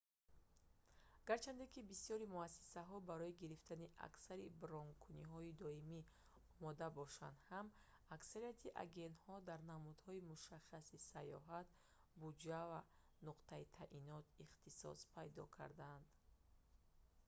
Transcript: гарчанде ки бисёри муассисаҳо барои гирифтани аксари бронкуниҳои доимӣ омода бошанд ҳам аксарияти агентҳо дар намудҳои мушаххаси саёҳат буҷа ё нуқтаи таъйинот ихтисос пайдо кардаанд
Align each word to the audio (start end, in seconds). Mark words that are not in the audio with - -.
гарчанде 1.27 1.65
ки 1.73 1.81
бисёри 1.91 2.25
муассисаҳо 2.35 2.97
барои 3.09 3.37
гирифтани 3.41 3.93
аксари 4.07 4.53
бронкуниҳои 4.61 5.57
доимӣ 5.63 5.99
омода 6.57 6.87
бошанд 7.01 7.37
ҳам 7.49 7.65
аксарияти 8.15 8.75
агентҳо 8.85 9.35
дар 9.49 9.59
намудҳои 9.73 10.25
мушаххаси 10.31 11.03
саёҳат 11.11 11.67
буҷа 12.21 12.59
ё 12.77 12.81
нуқтаи 13.27 13.63
таъйинот 13.77 14.25
ихтисос 14.43 14.99
пайдо 15.15 15.43
кардаанд 15.57 16.07